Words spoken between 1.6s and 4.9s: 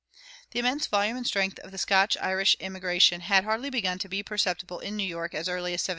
the Scotch Irish immigration had hardly begun to be perceptible